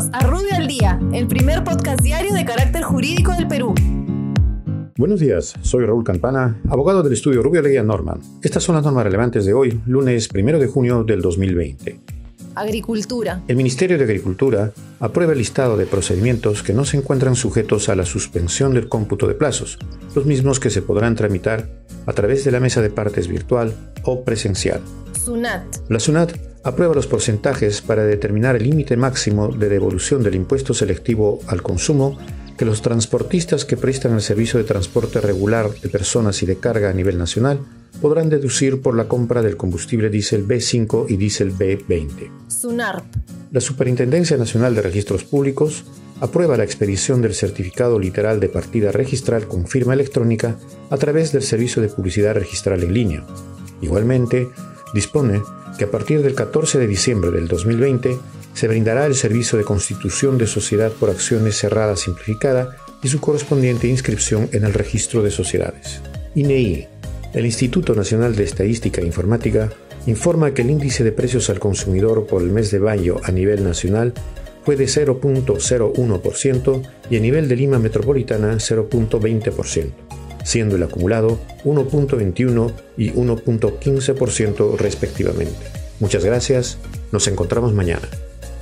[0.00, 3.74] Bienvenidos a Rubio al Día, el primer podcast diario de carácter jurídico del Perú.
[4.96, 8.20] Buenos días, soy Raúl Campana, abogado del estudio Rubio Leguía Norman.
[8.42, 12.00] Estas son las normas relevantes de hoy, lunes 1 de junio del 2020.
[12.54, 13.42] Agricultura.
[13.46, 17.94] El Ministerio de Agricultura aprueba el listado de procedimientos que no se encuentran sujetos a
[17.94, 19.78] la suspensión del cómputo de plazos,
[20.14, 21.68] los mismos que se podrán tramitar
[22.06, 24.80] a través de la mesa de partes virtual o presencial.
[25.12, 25.64] SUNAT.
[25.90, 31.40] La SUNAT aprueba los porcentajes para determinar el límite máximo de devolución del impuesto selectivo
[31.46, 32.18] al consumo
[32.58, 36.90] que los transportistas que prestan el servicio de transporte regular de personas y de carga
[36.90, 37.60] a nivel nacional
[38.02, 42.30] podrán deducir por la compra del combustible diésel B5 y diésel B20.
[42.48, 43.04] SUNARP.
[43.50, 45.84] La Superintendencia Nacional de Registros Públicos
[46.20, 50.58] aprueba la expedición del certificado literal de partida registral con firma electrónica
[50.90, 53.24] a través del servicio de publicidad registral en línea.
[53.80, 54.48] Igualmente,
[54.92, 55.40] dispone
[55.80, 58.18] que a partir del 14 de diciembre del 2020
[58.52, 63.88] se brindará el servicio de constitución de sociedad por acciones cerrada simplificada y su correspondiente
[63.88, 66.02] inscripción en el registro de sociedades.
[66.34, 66.86] INEI,
[67.32, 69.70] el Instituto Nacional de Estadística e Informática,
[70.06, 73.64] informa que el índice de precios al consumidor por el mes de mayo a nivel
[73.64, 74.12] nacional
[74.66, 83.12] fue de 0.01% y a nivel de Lima Metropolitana 0.20% siendo el acumulado 1.21 y
[83.12, 85.54] 1.15% respectivamente.
[86.00, 86.78] Muchas gracias,
[87.12, 88.08] nos encontramos mañana.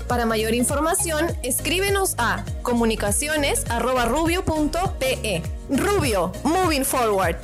[0.08, 5.42] Para mayor información, escríbenos a comunicaciones.rubio.pe.
[5.70, 7.36] Rubio, moving forward.